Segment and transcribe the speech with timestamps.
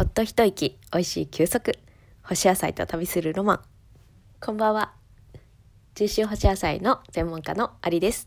[0.00, 1.78] ほっと一息、美味しい休息。
[2.22, 3.60] 干し野菜と旅するロマン。
[4.40, 4.94] こんばんは。
[5.94, 8.26] 中秋干し野菜の専門家のアリです。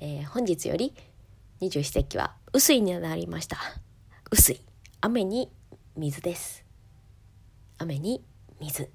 [0.00, 0.92] えー、本日より
[1.60, 3.56] 二十四節気は雨水になりました。
[4.30, 4.60] 雨水。
[5.00, 5.50] 雨に
[5.96, 6.62] 水です。
[7.78, 8.22] 雨に
[8.60, 8.90] 水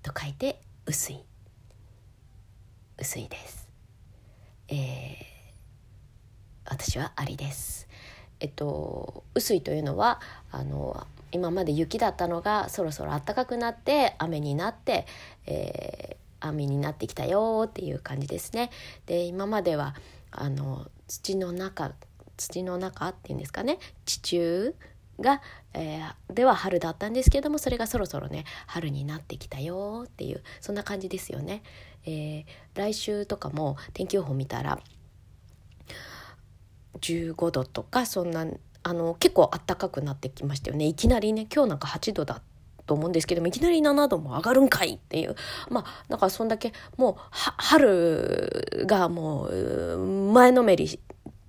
[0.00, 1.14] と書いて雨水。
[2.98, 3.68] 雨水です。
[4.68, 4.76] えー、
[6.66, 7.88] 私はアリです。
[8.42, 10.20] えっと、雨水というのは
[10.50, 15.06] あの今まで雪だったのがそろそろ暖かくなって雨になって、
[15.46, 18.70] えー、雨になってきたよっていう感じですね。
[19.06, 19.94] で今までは
[20.32, 21.92] あの土の中
[22.36, 24.74] 土の中っていうんですかね地中
[25.20, 25.40] が、
[25.74, 31.62] えー、では春だったんですけどもそれがそろそろね春になってきたよっていうそんな感じですよね。
[32.04, 34.80] えー、来週とかも天気予報見たら
[37.00, 38.46] 15度とかそんな
[38.84, 40.86] あの結構暖かくなってきましたよね。
[40.86, 42.42] いきなりね今日なんか8度だ
[42.86, 45.36] と思うんですけどもいきなり7度も上がるんかいっていう。
[45.70, 51.00] まあだからそんだけもう春がもう前のめり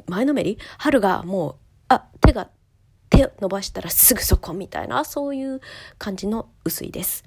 [0.07, 0.57] 前のめり？
[0.77, 1.55] 春がもう
[1.87, 2.49] あ手が
[3.09, 5.61] 手伸ばしたらすぐそこみたいなそういう
[5.97, 7.23] 感じの薄いです。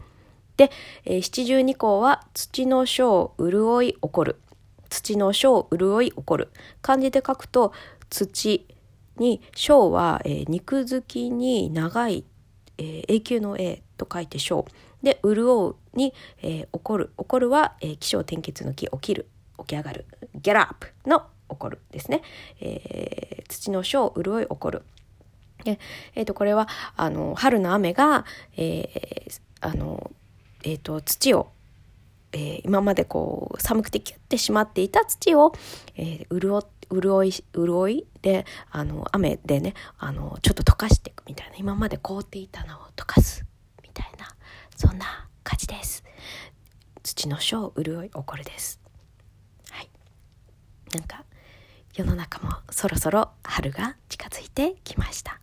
[0.56, 0.70] で、
[1.04, 4.40] えー、七十二項は土の小潤い起こる。
[4.88, 6.50] 土の小潤い起こる。
[6.80, 7.72] 漢字で書くと
[8.10, 8.66] 土
[9.18, 12.24] に小は、えー、肉付きに長い、
[12.78, 14.66] えー、永久の A と書いて小
[15.02, 16.12] で潤うに、
[16.42, 17.10] えー、起こる。
[17.18, 19.26] 起こるは、えー、気象転結の木起きる
[19.58, 20.04] 起き上がる。
[20.40, 22.22] get up の起こるですね、
[22.60, 24.82] えー、土の小潤い起こる。
[25.64, 25.78] で、
[26.14, 28.24] えー、とこれはあの春の雨が、
[28.56, 30.10] えー、あの
[30.64, 31.48] えーと、土を
[32.32, 35.54] えー、今までこう寒くてキュッてしまっていた土を、
[35.96, 36.58] えー、潤
[36.90, 38.06] 潤い潤い？
[38.22, 41.56] であの雨でねあのちょっと溶かしていくみたいな。
[41.56, 43.44] 今まで凍っていたのを溶かす
[43.82, 44.28] みたいな。
[44.76, 46.04] そんな感じです。
[47.02, 48.80] 土の小潤い起こるです。
[49.70, 49.90] はい。
[50.92, 51.24] なんか
[51.94, 55.40] 世の中もそろそろ春が近づいてきました。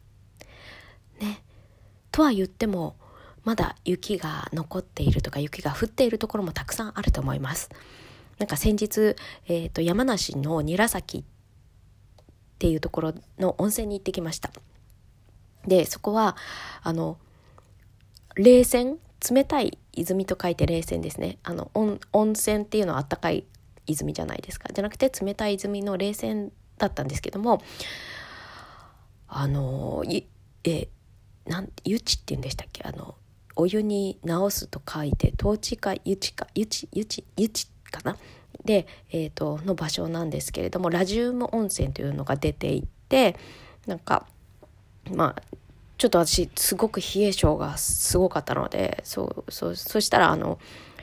[1.19, 1.43] ね。
[2.11, 2.95] とは言っても
[3.43, 7.69] まだ雪が残っているとか雪が降っているところもたくさんあると思います。
[8.37, 9.15] なんか先日、
[9.47, 11.23] えーと、山梨の韮崎っ
[12.63, 14.49] ていうところの温泉に行ってきました。
[15.67, 16.37] でそこは
[16.81, 17.17] あの
[18.35, 18.95] 冷泉？
[19.29, 21.39] 冷たい泉と書いて冷泉ですね。
[21.43, 21.99] あの温
[22.31, 23.43] 泉っていうのはあったかい
[23.85, 24.69] 泉じゃないですか。
[24.73, 27.61] じゃなくて冷たい泉の冷泉だったんですけども
[29.27, 30.05] あの
[30.63, 30.87] え
[31.45, 32.83] なん湯地っていうんでしたっけ？
[32.85, 33.15] あの
[33.57, 38.15] お湯に直すと書いてトーチか湯地か湯地湯地湯地かな？
[38.65, 43.35] で、えーと、の場所なんですけれどもラジウム温泉というのが出ていて
[43.87, 44.25] なんか
[45.11, 45.41] まあ
[45.97, 50.59] ちょっと私すごく冷え性がすごかったのでそうそうそしたらあの、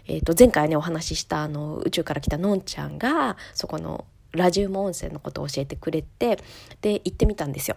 [0.07, 6.39] えーと、前回ねお話ししたあの宇宙から来たのんちゃんがそこのラジウム温泉のことを教えてくれて
[6.81, 7.77] で行ってみたんですよ。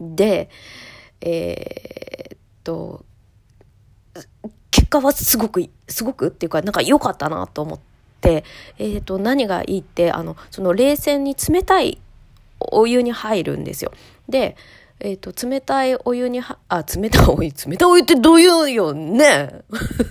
[0.00, 0.50] で
[1.20, 3.04] えー、っと
[4.70, 7.91] 結果はすごくすごくっていうかなんか良かったなと思って、
[8.78, 12.00] えー、と何がいいってあのその冷泉に冷たい
[12.58, 13.92] お湯に入るんですよ。
[14.28, 14.56] で
[15.04, 19.62] え、ー、と、冷たいお湯には、あ、冷たいお湯、冷たいお湯ってどういうよね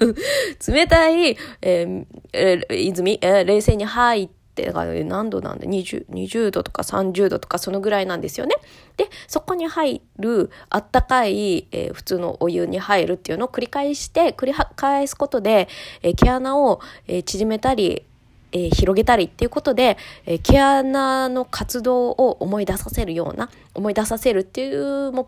[0.67, 4.71] 冷たい、えーえー、泉、えー、冷泉に入ってって
[5.05, 8.55] 何度なんで 20, 20度とか30度とかそのぐらいなんですよね。
[8.97, 15.69] でそこに入るあったかい、えー、普通のお湯に入るっていうのを繰り返して繰り返すことで、
[16.03, 18.05] えー、毛穴を、えー、縮めたり
[18.53, 25.25] えー、広げたりっていうことで、え、毛穴の活動を思い出させるような思い出させるっていう目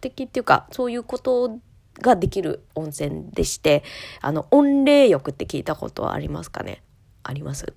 [0.00, 1.56] 的っていうかそういうこと
[2.00, 3.84] ができる温泉でして
[4.20, 6.82] あの温冷浴って聞いたことはありますかね？
[7.22, 7.72] あります？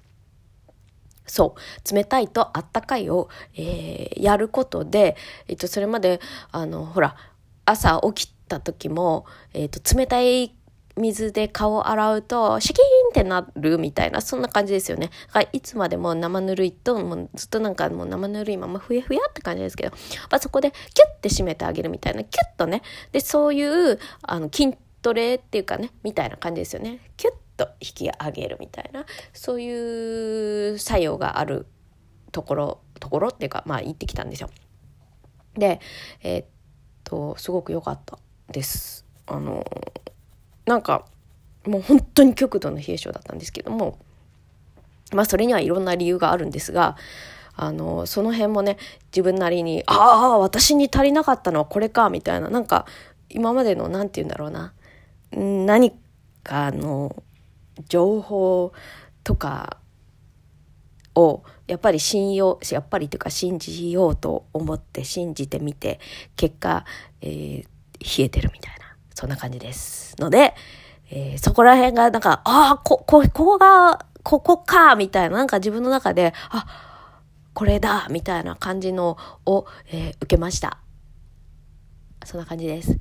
[1.32, 1.96] そう。
[1.96, 5.16] 冷たいとあったかいを、えー、やることで、
[5.48, 6.20] えっと、それまで、
[6.52, 7.16] あの、ほら、
[7.64, 10.54] 朝起きた時も、えっと、冷たい
[10.98, 15.10] 水で顔を洗うと、シャキーンってなるみたいな、そんな感じですよね。
[15.54, 19.92] いつまでも生ぬるいと、もうずっとなんかもう生ぬるいままふやふやって感じですけど、
[20.30, 22.82] まあ、そこでキュッて締めてあげるみたいな、キュッとね。
[23.14, 27.00] で、そういう、あの、筋トレっていうかね、みたいな感じですよね。
[27.16, 31.68] キュッと引き上げるみたいなそういう作用がある
[32.32, 34.50] ところところっていうかまあ行ってきたんですよ。
[35.56, 35.80] で
[36.24, 36.46] えー、っ
[37.04, 38.18] とすごく良かった
[38.50, 39.06] です。
[39.28, 39.66] あの
[40.66, 41.06] なんか
[41.66, 44.00] もう本当に極度の冷え性だったんですけども
[45.14, 46.98] まあそれにはいろんな理由があるんですが
[47.56, 48.78] あの、その辺もね、
[49.12, 52.86] 自分なりに、ああ、私に足りなかったのはこれか、みたいな、なんか、
[53.30, 54.74] 今までの、なんて言うんだろうな、
[55.32, 55.94] 何
[56.44, 57.24] かの
[57.88, 58.74] 情報
[59.24, 59.78] とか
[61.16, 66.00] をやっぱり信用やっぱりというか信じようと思って信じてみて
[66.36, 66.86] 結果、
[67.22, 67.64] えー、
[68.18, 70.54] 冷えてるみたいなそんな感じですので、
[71.10, 76.66] えー、そこら辺がなんかああここここがここかみたいななんか自分の中であ
[77.54, 80.78] これだみたいな感じのを、えー、受けました。
[82.24, 82.98] そんな感じです。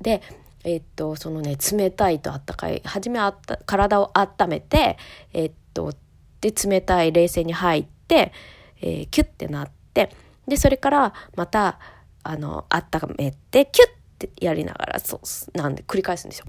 [0.00, 0.22] で
[0.64, 4.96] えっとそのね冷たいとあったかい初めあった体を温めて
[5.32, 5.92] えっと
[6.40, 8.32] で冷たい冷静に入って、
[8.80, 10.14] えー、キュッてなって
[10.46, 11.78] でそれからまた
[12.22, 13.88] あの温めてキュッ
[14.18, 15.20] てやりながらそ
[15.54, 16.46] うなんで繰り返すんですよ。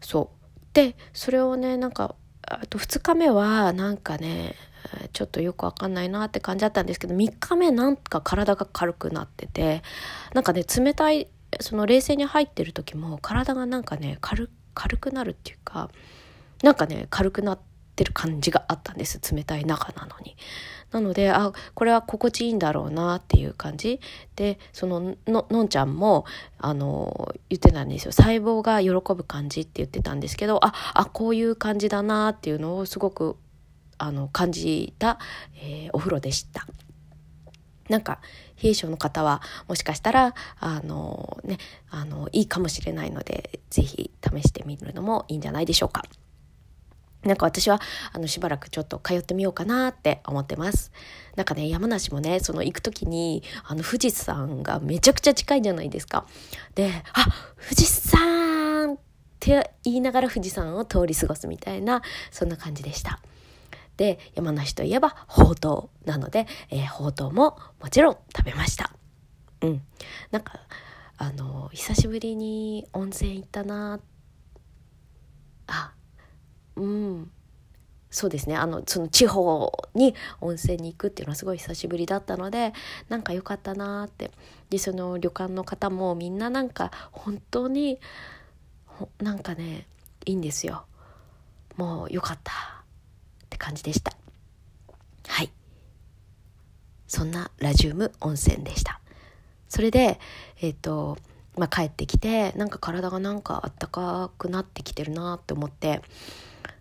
[0.00, 4.54] そうでそれをねなんかあと2日目はなんかね
[5.12, 9.82] ちょっとよくわかんないなって感じだったんですけど3日目なんか体が軽くなってて
[10.34, 11.28] なんかね冷たい
[11.60, 14.48] その冷静に入ってる時も体がなんかね軽
[14.98, 15.90] くなるっていうか
[16.62, 17.58] なんかね軽くなっ
[17.96, 20.36] てる感じがあったんです冷たい中なのに。
[20.90, 24.00] なのであこれは心地いいんだろうなっていう感じ
[24.36, 26.24] でそのののんちゃんも
[26.56, 33.36] あの言ってたんですよ細胞が喜ぶ感じって言ってたんですけどああこういう感じだなっていうのをすごく
[33.98, 35.18] あの感じた、
[35.56, 36.64] えー、お風呂でした。
[37.88, 38.20] なんか
[38.62, 41.58] 冷え性の方はもしかしたらあのね
[41.90, 46.02] あのいいかもしれないので是非試してみるのもいいんじゃないでしょうか。
[47.24, 47.80] なんか私は
[48.12, 50.92] あのしばらくちょっと通ってみようかなって思ってます。
[51.36, 56.26] なんかね山梨もねその行く時にあの富士山がめちゃくちゃ近いじゃないですか。
[56.74, 57.24] で「あ
[57.62, 58.98] 富士山!」っ
[59.40, 63.20] て言いながら富士山を通り過ごすみたいなそんな感じでした。
[63.96, 68.92] で山梨といえばほうとうなので、えー、ほうとうももちろん食べました。
[69.62, 69.82] うん。
[70.30, 70.60] なんか
[71.16, 74.00] あの久しぶりに温泉行ったな。
[75.66, 75.94] あ
[76.76, 77.30] うん。
[78.10, 78.56] そうですね。
[78.56, 82.72] あのその地方に温泉に行くっていうのはすごい久しぶりだったので
[83.08, 84.30] なんか良かったなって。
[84.70, 88.00] でその旅館の方もみんななんか本当に
[89.20, 89.86] なんかね
[90.26, 90.86] いいんですよ。
[91.76, 92.73] もう良かった。
[93.54, 94.12] って感じでした。
[95.28, 95.50] はい。
[97.06, 99.00] そんなラジウム温泉でした。
[99.68, 100.18] それで、
[100.60, 101.16] えっ、ー、と、
[101.56, 106.02] まあ、帰ってきて、なんか体がなんかあったかくなってきてるなって思って、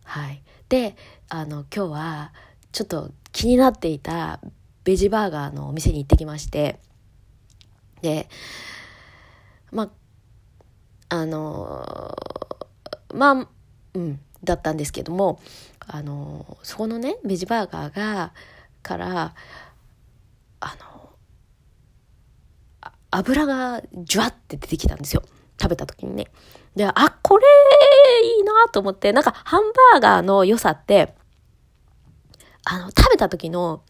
[0.04, 0.42] はい。
[0.68, 0.96] で、
[1.30, 2.34] あの、今日は、
[2.72, 4.40] ちょっと気になっていた
[4.84, 6.80] ベジバーガーのお店に行ってきまして、
[8.02, 8.28] で、
[9.72, 9.84] ま
[11.10, 12.18] あ、あの
[13.14, 13.48] まあ、
[13.94, 15.40] うん、だったんですけども、
[15.88, 18.34] あのそこのねベジバーガーが
[18.82, 19.36] から
[20.60, 21.10] あの
[23.12, 25.24] 油がジュワって出てきたんですよ。
[25.62, 26.28] 食べた時にね。
[26.76, 27.46] であこれ
[28.38, 29.64] いいなと思ってなんかハン
[29.94, 31.14] バーガーの良さって
[32.66, 33.84] あの食べた時の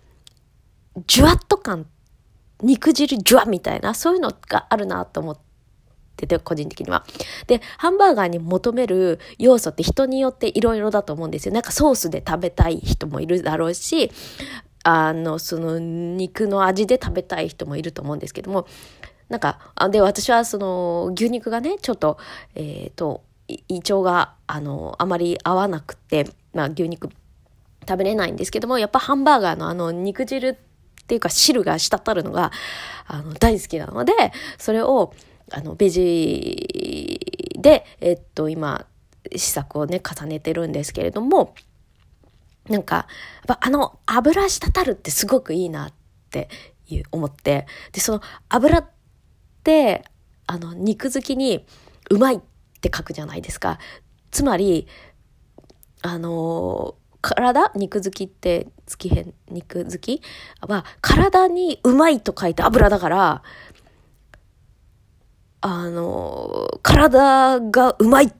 [1.07, 1.85] ジュワッと感
[2.61, 5.52] 肉汁ジュワみたいなそういうのがあるなと思って。
[6.27, 7.05] てて、個人的には。
[7.47, 11.53] で、ハンバーガーに求める要素って人によっていろいろだと思うんですよ。
[11.53, 14.11] なんかソースで食べたい人もいるだろうし、
[14.83, 18.67] あの、その肉の味で食べたい人もいると思うんですけども、
[19.29, 19.59] なんか、
[19.89, 22.17] で、私はその牛肉がね、ちょっと、
[22.55, 27.09] えっ、ー、と、胃腸が、あの、あまり合わなくて、まあ牛肉
[27.87, 32.51] 食べれないんですけども、やっぱハンバーガーのあの肉汁っていうか汁が滴るのが、
[33.07, 34.13] あの、大好きなので、
[34.57, 35.13] それを、
[35.51, 37.19] あの、ベジ
[37.59, 38.85] で、えっと、今、
[39.35, 41.55] 試作をね、重ねてるんですけれども、
[42.69, 43.05] なんか、やっ
[43.47, 45.93] ぱあの、油滴るってすごくいいなっ
[46.29, 46.49] て
[47.11, 48.89] 思って、で、その油っ
[49.63, 50.03] て、
[50.47, 51.65] あの、肉好きに
[52.09, 52.39] うまいっ
[52.81, 53.79] て書くじゃないですか。
[54.31, 54.87] つまり、
[56.01, 60.21] あの、体肉好きって月変肉好き？
[60.59, 63.43] は体にうまいと書いて油だから
[65.65, 68.35] あの、体がうまいって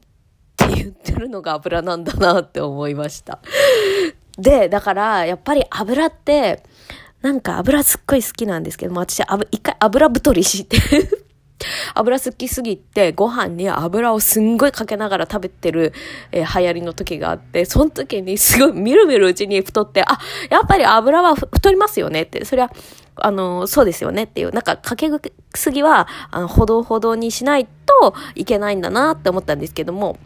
[0.75, 3.39] 言ってるのが油なんだなって思いました。
[4.37, 6.63] で、だから、やっぱり油って、
[7.21, 10.77] なんか油すっごい好きなんですけども、私、一回油太りして
[11.95, 15.93] 油好きすぎて、ご飯に油をすんごいかけながら食べてる、
[16.33, 22.71] えー、流行りの時があって、その時にすごいみるみるうちに太って、あ、やっぱり油は太りますよねって、それは
[23.15, 25.09] あの、そうですよねっていう、なんかかけ
[25.55, 30.17] すぎは、あの、ほどほどにしないといけないんだなって思ったんですけども、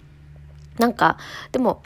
[0.77, 1.17] なんか、
[1.51, 1.81] でも、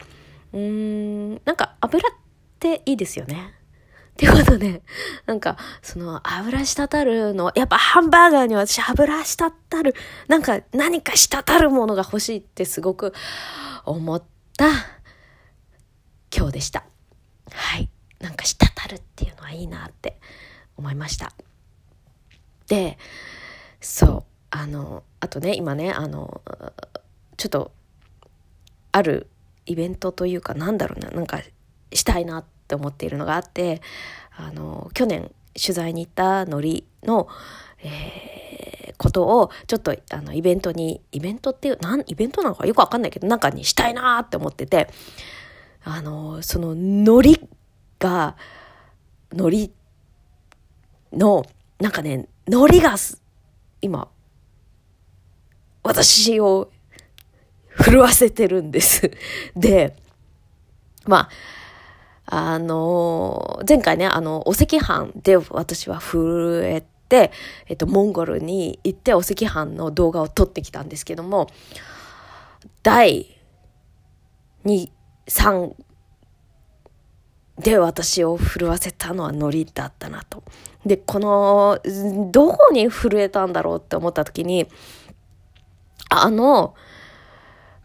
[0.52, 2.12] うーん、なんか油っ
[2.58, 3.54] ていいですよね。
[4.12, 4.82] っていうことで、
[5.24, 9.94] なんか、その油滴るの、やっぱハンバーガーに私油滴る、
[10.28, 13.14] なんか何か滴るものが欲しいってすごく
[13.86, 14.22] 思っ
[14.56, 14.66] た
[16.34, 16.84] 今日でした。
[17.50, 17.88] はい。
[18.20, 20.20] なんか滴るっていうのはいいなって
[20.76, 21.32] 思いました。
[22.68, 22.98] で、
[23.80, 26.42] そう、あの、あとね、今ね、あの、
[27.36, 27.72] ちょっと、
[28.92, 29.28] ある
[29.66, 31.40] イベントというかなんだろうななんか
[31.92, 33.80] したいなって思っているのがあって
[34.36, 37.28] あの去年取材に行ったノリの、
[37.82, 44.88] えー、ことをちょっとあのイベントにイベントっていうなんイベントなのかよくわかんないけどなんかにしたいなって思ってて
[45.84, 47.48] あのそのノリ
[47.98, 48.36] が
[49.32, 49.70] ノリ
[51.12, 51.44] の
[51.80, 52.96] なんかねノリが
[53.80, 54.08] 今
[55.82, 56.70] 私を
[57.76, 59.10] 震わせてるんです。
[59.56, 59.96] で、
[61.06, 61.28] ま
[62.26, 67.32] あ、あの、前回ね、あの、お赤飯で私は震えて、
[67.68, 71.48] えっと、モンゴルに行ってお赤飯の動画を撮ってきたんですけども、
[72.82, 73.36] 第
[74.64, 74.90] 2、
[75.26, 75.74] 3
[77.62, 80.42] で私を震わせたのはノリだったなと。
[80.84, 81.78] で、この、
[82.30, 84.66] どこに震えたんだろうって思った時に、
[86.08, 86.74] あの、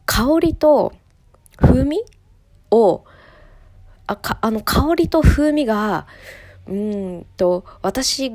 [0.08, 0.94] 香りと
[1.58, 2.02] 風味
[2.72, 3.04] を
[4.08, 6.08] あかあの香りと風味が
[6.66, 8.34] うんと私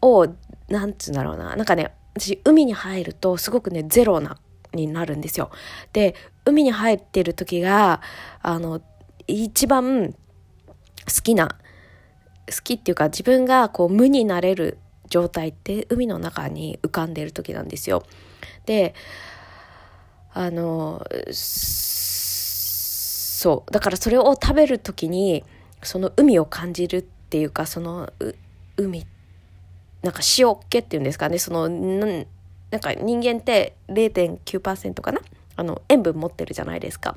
[0.00, 0.26] を
[0.68, 4.38] なんつうんだろうななんかね私海に入るとすごくねゼロな
[4.72, 5.50] になるんですよ。
[5.92, 8.00] で海に入ってる時が
[8.42, 8.80] あの
[9.26, 10.14] 一番
[11.06, 11.56] 好きな
[12.46, 18.04] 好きっていうか自分がこう無になれる状態って海の中に浮かんでる時なんですよ。
[18.66, 18.94] で
[20.32, 22.64] あのそ
[23.68, 25.44] うだからそれを食べる時に
[25.82, 28.12] その海を感じるっていうかその
[28.76, 29.06] 海
[30.02, 32.06] なんか塩っ気っていうんですかねそのな
[32.78, 35.20] んか人間って0.9%かな？
[35.56, 37.16] あの塩分持ってるじゃないですか。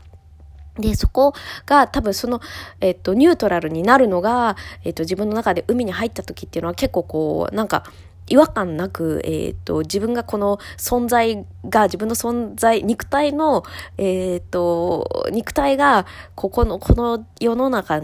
[0.79, 1.33] で、そこ
[1.65, 2.41] が多分その、
[2.81, 7.83] えっと、ニュートラルになるのが、えっと、自分の中で海に入った時っていうのは結構こう、なんか、
[8.29, 13.63] 違和感なく、えっ、と、自分がこの存在が、自分の存在、肉体の、
[13.97, 16.05] えっ、と、肉体が、
[16.35, 18.01] ここの、この世の中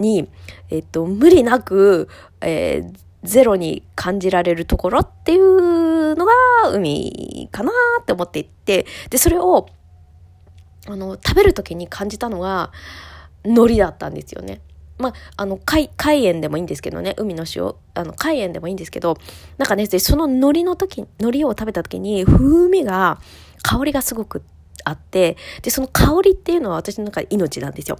[0.00, 0.28] に、
[0.68, 2.08] えっ、と、無理なく、
[2.40, 2.92] えー、
[3.22, 6.32] ゼロに感じられるところっていうのが
[6.72, 9.68] 海かなって思っていて、で、それを、
[10.86, 12.72] あの、食べる時に感じたのが、
[13.44, 14.60] 海苔だったんですよね。
[14.98, 19.16] まあ、あの、海、海塩でもいいんですけどね、海の塩、あの、海塩でもいいんですけど、
[19.58, 23.18] なんかね、その海苔の時、海苔を食べた時に、風味が、
[23.62, 24.42] 香りがすごく
[24.84, 27.98] あって、で、その香りっていうのは私の中で命なんですよ。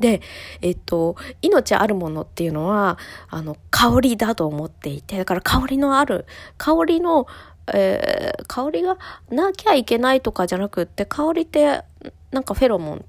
[0.00, 0.20] で、
[0.62, 7.26] えっと、命あるものっていうのは、あの、香りだと思っていて、だから香りのある、香りの、
[7.74, 8.98] えー、香りが
[9.30, 11.82] なきゃいけないとかじゃなくって、香りって、
[12.30, 13.00] なんかフェロモンっ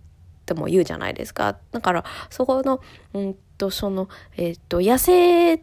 [0.46, 1.58] ても言うじゃないですか。
[1.72, 2.82] だから、そこの、
[3.14, 5.58] うんと、その、えっ、ー、と、野生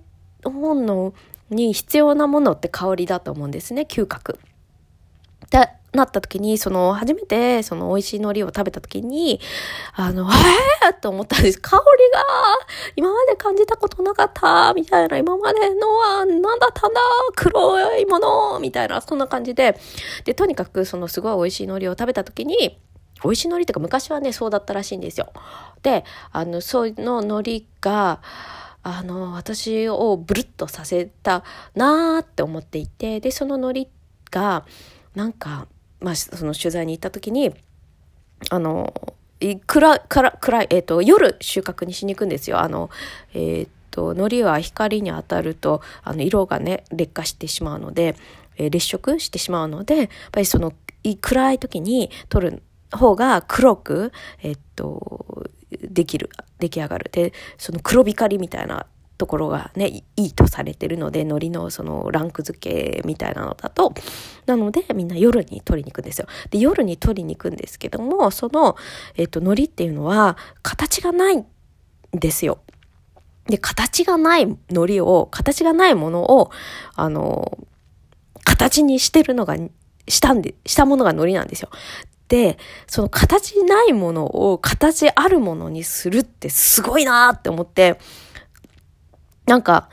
[0.45, 1.15] 本能
[1.50, 4.38] に必要なものって香りだと思うんですね、嗅覚。
[5.97, 9.41] なった時に、その、初めて、その、美味しい海苔を食べた時に、
[9.95, 10.29] あの、
[10.85, 11.61] えーと思ったんです。
[11.61, 12.25] 香りが、
[12.95, 17.00] 今まで感じたことなかった、みたいな、今までのは、何だったんだ、
[17.35, 19.79] 黒いもの、みたいな、そんな感じで、
[20.25, 22.79] で、とにかく、その、すごい美味しい海苔を食べた時に、
[23.25, 25.33] 美味しい海苔とか昔はね、そうだったらしいんですよ。
[25.83, 28.21] で、あの、そういうの海苔が、
[28.83, 31.43] あの、私をブルッとさせた
[31.75, 33.91] なーって思っていて、で、その海苔
[34.31, 34.65] が、
[35.15, 35.67] なんか、
[36.00, 37.55] まあ、その取材に行った時に、
[38.50, 38.93] あの、
[39.67, 42.61] 暗暗暗い、えっ、ー、と、夜収穫にしに行くんですよ。
[42.61, 42.91] あの、
[43.35, 48.17] えっ、ー、と、海苔は光に当たると、あの、色がね、劣化してしまうので、
[48.57, 50.73] えー、劣色してしまうので、やっぱりその、
[51.21, 54.12] 暗い時に取る方が黒く、
[54.43, 57.11] えっと、できる、出来上がる。
[57.12, 58.87] で、その黒光りみたいな
[59.18, 63.94] ところがね、いいとされてるので、海苔のそのランク付けみたいなのだと、
[64.46, 66.26] なのでみんな夜に取りに行くんですよ。
[66.50, 68.76] で、夜に取りに行くんですけども、その、
[69.16, 71.46] えっと、海苔っていうのは形がないん
[72.12, 72.58] ですよ。
[73.46, 76.50] で、形がない海苔を、形がないものを、
[76.94, 77.58] あの、
[78.44, 79.56] 形にしてるのが、
[80.08, 81.70] したんで、したものが海苔なんですよ。
[82.28, 82.58] で、
[82.88, 88.00] その形ないものを形あるものにするってすごいなって思って、
[89.47, 89.88] なんか、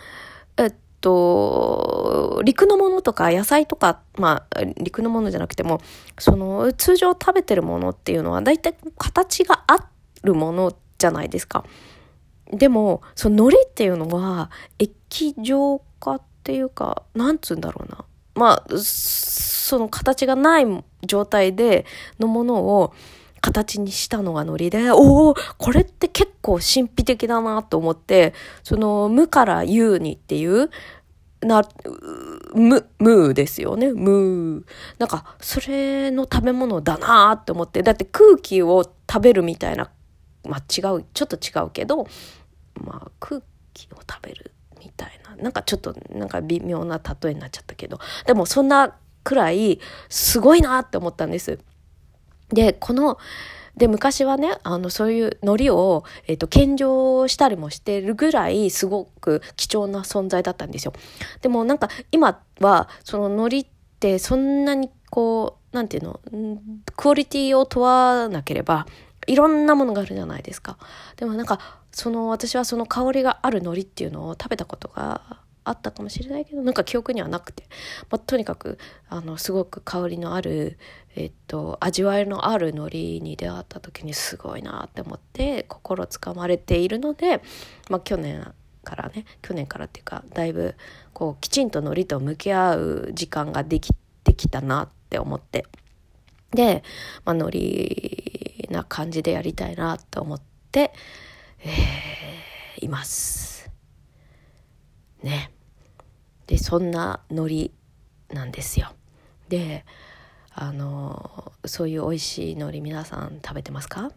[0.57, 5.81] えっと、陸のものとか野菜とか、まあ、陸のものじゃなくても、
[6.17, 9.89] その、通常食べてるものっていうのは、だいたい形があ
[10.24, 11.63] るものじゃないですか。
[12.51, 18.05] でもその海苔っていうのは液状化っていうかなんつうんだろうな
[18.36, 20.65] まあその形がない
[21.05, 21.86] 状態で
[22.19, 22.93] のものを
[23.43, 28.33] 形にしたのが海苔で、おおこれって結構神秘的だなと思って、
[28.63, 30.69] その無から有にっていう、
[31.41, 31.62] な、
[32.55, 33.91] 無、無ですよね。
[33.91, 34.65] 無。
[34.97, 39.91] なんか、それの食べ物だなって思って、だって空気を食べるみたいな、
[40.47, 42.07] まあ違う、ちょっと違うけど、
[42.81, 43.41] まあ空
[43.73, 48.95] 気を食べるみたいな、なんかちょっとなんか微妙な例えになっちゃったけど、でもそんな
[49.25, 51.59] くらいすごいなって思ったんです。
[52.53, 53.17] で、この、
[53.75, 60.93] で、昔はね、あの、そういう海苔を、えっ、ー、と、献上したりもしてるぐらい、すごく貴重な存在だったんですよ。
[61.41, 63.65] でもなんか、今は、その海苔っ
[64.00, 66.19] てそんなにこう、なんていうの、
[66.95, 68.86] クオリティを問わなければ、
[69.25, 70.77] いろんなものがあるじゃないですか。
[71.17, 71.60] でもなんか、
[71.91, 77.63] その、私はその香りがある海苔っていうのを食べたことがあったかもしれないけどなんか記憶にはなくて、
[78.10, 78.77] まあ、とにかく
[79.10, 80.77] あのすごく香りのある、
[81.15, 87.41] えっと、味わいのある海苔に出会った時にすごいなって思って心つかまれているので、
[87.89, 88.53] まあ、去年
[88.84, 90.75] からね去年からっていうかだいぶ
[91.13, 93.93] こうきちんと海苔と向き合う時間ができ
[94.24, 95.65] てきたなって思って
[96.51, 96.84] で、
[97.25, 100.41] まあ、海苔な感じでやりたいなと思っ
[100.72, 100.93] て、
[101.60, 103.52] えー、います。
[105.23, 105.51] ね。
[106.45, 107.71] で、そんな海
[108.29, 108.93] 苔なんですよ。
[109.49, 109.85] で、
[110.51, 114.11] あの、そういう美味しい海苔皆さん食べてますか？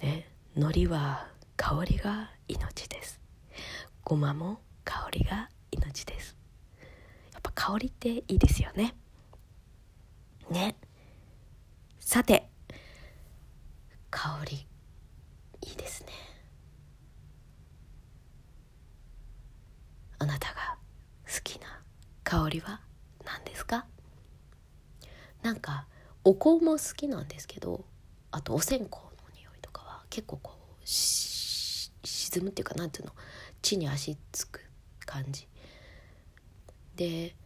[0.00, 0.28] ね。
[0.54, 3.20] 海苔は香りが命です。
[4.04, 6.36] ごまも香りが命です。
[7.32, 8.94] やっぱ香りっていいですよね。
[10.50, 10.76] ね。
[11.98, 12.48] さて、
[14.10, 14.66] 香り、
[15.62, 16.12] いいですね。
[20.26, 20.76] あなたが
[21.24, 21.80] 好きな
[22.24, 22.80] 香りは
[23.24, 23.86] 何ですか？
[25.42, 25.86] なんか
[26.24, 27.84] お香も好きなんですけど
[28.32, 29.02] あとお線香の
[29.36, 33.12] 匂いとかは結構こう沈むっていうかなんていうの？
[33.62, 34.60] 地に足つく
[35.04, 35.46] 感じ。
[36.96, 37.36] で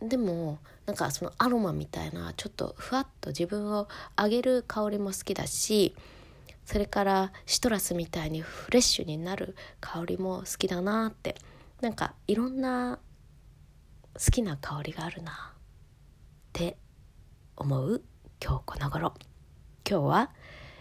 [0.00, 5.96] でもなんかそのアロマみたいなちょっとふわっと自分を上げる香りも好きだし
[6.64, 11.34] それからシトラスみたいにフレッシュになる香りも好きだなって
[11.80, 12.98] なんかいろんな
[14.14, 15.54] 好きな香りがあるなっ
[16.52, 16.76] て
[17.56, 18.02] 思う
[18.42, 19.14] 今日この頃。
[19.88, 20.30] 今日は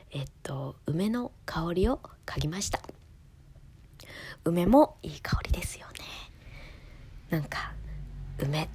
[0.09, 2.81] えっと梅の香りを嗅ぎました。
[4.43, 5.93] 梅もいい香りですよね。
[7.29, 7.73] なんか
[8.39, 8.67] 梅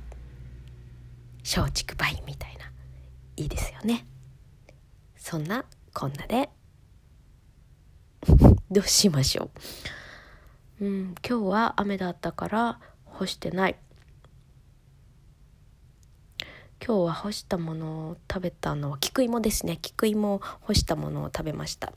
[1.41, 2.71] 松竹梅みたいな
[3.37, 4.07] いいですよね。
[5.17, 6.51] そんなこんなで。
[8.71, 9.51] どうしましょう。
[10.83, 13.77] うん、今日は雨だったから干してない。
[16.85, 19.79] 今日は干したものを食べたのは菊芋ですね。
[19.81, 21.93] 菊芋を干したものを食べました。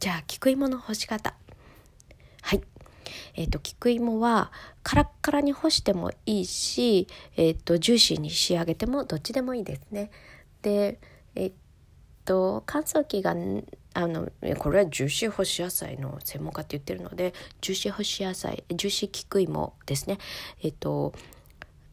[0.00, 1.34] じゃあ菊芋の干し方。
[2.42, 2.60] はい。
[3.36, 4.52] えっ、ー、と菊芋は
[4.82, 10.10] カラッカラに干してもいいし、えっ、ー、とジューシーに仕上げてもどっちでもいいですね。
[10.60, 11.00] で
[11.34, 11.56] え、ー、と
[12.24, 13.34] と乾燥機が
[13.94, 20.18] あのこれは樹脂干し野菜の専門家って言ってるので樹脂干し野菜樹脂菊芋ですね。
[20.62, 21.12] えっと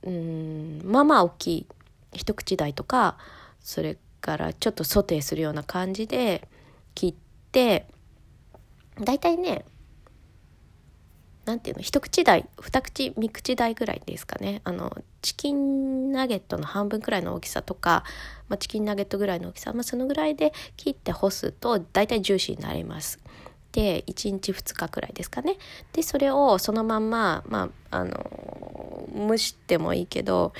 [0.03, 1.67] うんまあまあ大きい
[2.13, 3.17] 一口大とか
[3.59, 6.47] それからちょっとソテーするような感じで
[6.95, 7.15] 切っ
[7.51, 7.87] て
[8.99, 9.65] 大体ね
[11.49, 11.81] なんていうの？
[11.81, 14.61] 一口大二口三口大ぐらいですかね。
[14.65, 18.03] あのチキンナゲットの半分くらいの大きさとか、
[18.49, 23.19] まあ、チキンナゲットぐらいの大きさ、まあ、そのぐらいで切って干すと大体ジューシーになります。
[23.71, 25.57] で1日2日くらいですかね。
[25.91, 30.53] でそれをそのまんま、まあ、あの蒸してもいいけど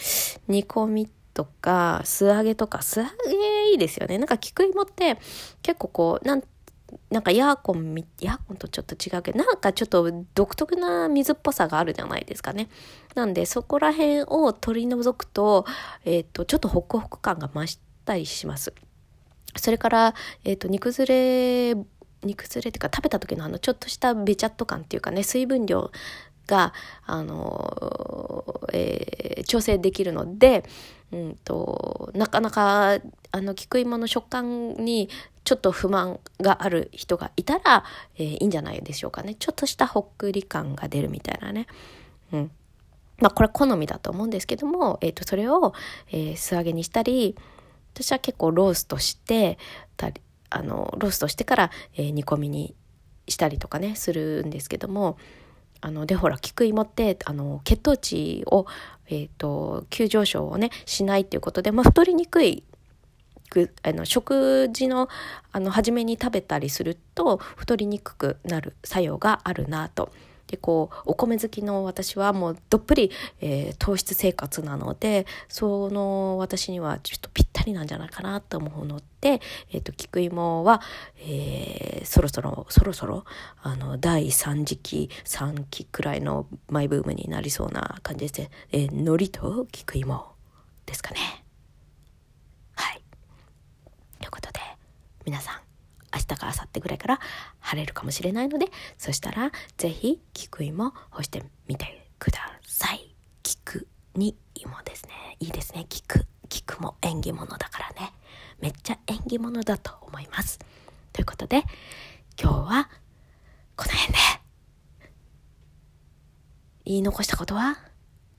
[0.48, 4.18] 煮込みとか素揚げとか素揚げいいですよね。
[4.18, 5.20] なんか菊芋って
[5.62, 6.44] 結構こうなん
[7.10, 12.70] なんかヤーコン、ヤーコンとちょっと違うけど、なんかちょっと独特な水っぽさがあるじゃないですかね。
[13.16, 15.66] なんで、そこら辺を取り除くと、
[16.06, 18.74] えっ、ー、と、ちょっとホクホク感が増したりします。
[19.56, 21.76] それから、えっ、ー、と、煮崩れ、
[22.24, 25.92] 煮崩れっていうか食べた時のあのちょっとしたべちゃっと感っていうかね、水分量
[26.46, 26.74] が、
[27.06, 30.64] あの、えー、調整できるので、
[31.12, 33.00] うんと、なかなか、
[33.32, 35.10] あの、菊芋の食感に
[35.50, 37.84] ちょっと不満がある人がいたら、
[38.20, 39.34] えー、いいんじゃないでしょうかね。
[39.34, 41.66] ちょっとしたほっくり感が出るみたいなね。
[42.32, 42.52] うん。
[43.18, 45.74] まあ、これ好みだと思うんですけども、え、ー、と、それを、
[46.12, 47.36] えー、素揚げにしたり、
[47.96, 49.58] 私は結構ローストして、
[50.52, 52.76] あのローストしてから、えー、煮込みに
[53.28, 55.18] したりとかねするんですけども
[55.82, 58.66] あのでほら菊芋ってあの血糖値を、
[59.08, 62.64] えーと、急上昇をねしないっていうことで、まあ、太りにくい
[63.84, 65.10] あの食事の
[65.52, 70.12] あの初めに食べたりすると太りにくくなる作用があるなと。
[70.50, 80.82] でこうお米好きの私はもうどっぷり、えー、糖質生活なのでその私にはちょっとぴったりなんじゃないかなと思うので、えーと、菊芋は、
[81.20, 83.26] えー、そろそろそろそろ
[83.62, 88.50] あの第3次期3期くらいのマイブームになりそうな感じですね。
[88.72, 90.34] えー、海苔と菊芋
[90.88, 91.20] ですかね。
[95.30, 95.56] 皆さん
[96.12, 97.20] 明日か明後日ぐらいから
[97.60, 98.66] 晴れるかもしれないので
[98.98, 103.14] そしたら是非菊芋干してみてください。
[103.44, 105.38] 菊に芋ですね。
[105.40, 105.86] いいですね。
[105.88, 106.26] 菊。
[106.50, 108.12] 菊も縁起物だからね。
[108.60, 110.58] めっちゃ縁起物だと思います。
[111.14, 111.62] ということで
[112.42, 112.90] 今日は
[113.76, 114.20] この辺で。
[116.86, 117.78] 言い残したことは？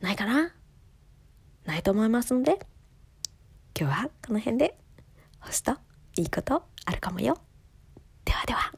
[0.00, 0.52] ないかな？
[1.66, 2.58] ないと思いますので
[3.78, 4.76] 今日はこの辺で。
[5.38, 5.76] 干すと
[6.16, 6.64] いいこと？
[6.86, 7.36] あるかもよ。
[8.24, 8.72] ではでは。